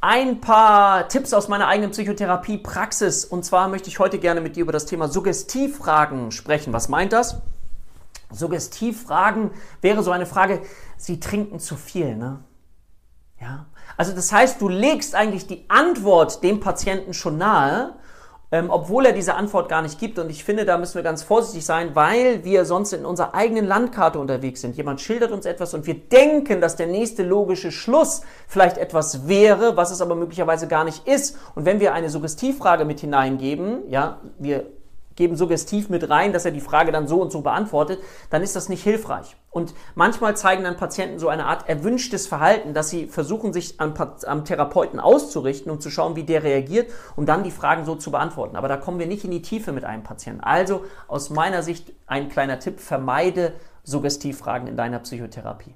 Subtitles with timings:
[0.00, 3.24] ein paar Tipps aus meiner eigenen Psychotherapie-Praxis.
[3.24, 6.72] Und zwar möchte ich heute gerne mit dir über das Thema Suggestivfragen sprechen.
[6.72, 7.42] Was meint das?
[8.30, 9.50] Suggestivfragen
[9.80, 10.62] wäre so eine Frage,
[10.96, 12.40] Sie trinken zu viel, ne?
[13.40, 13.66] Ja.
[13.96, 17.94] Also das heißt, du legst eigentlich die Antwort dem Patienten schon nahe
[18.52, 20.18] ähm, obwohl er diese Antwort gar nicht gibt.
[20.18, 23.66] Und ich finde, da müssen wir ganz vorsichtig sein, weil wir sonst in unserer eigenen
[23.66, 24.76] Landkarte unterwegs sind.
[24.76, 29.76] Jemand schildert uns etwas und wir denken, dass der nächste logische Schluss vielleicht etwas wäre,
[29.76, 31.38] was es aber möglicherweise gar nicht ist.
[31.54, 34.66] Und wenn wir eine Suggestivfrage mit hineingeben, ja, wir
[35.20, 38.56] geben suggestiv mit rein, dass er die Frage dann so und so beantwortet, dann ist
[38.56, 39.36] das nicht hilfreich.
[39.50, 43.92] Und manchmal zeigen dann Patienten so eine Art erwünschtes Verhalten, dass sie versuchen, sich am,
[44.24, 48.10] am, Therapeuten auszurichten, um zu schauen, wie der reagiert, um dann die Fragen so zu
[48.10, 48.56] beantworten.
[48.56, 50.40] Aber da kommen wir nicht in die Tiefe mit einem Patienten.
[50.40, 53.52] Also aus meiner Sicht ein kleiner Tipp, vermeide
[53.84, 55.74] Suggestivfragen in deiner Psychotherapie.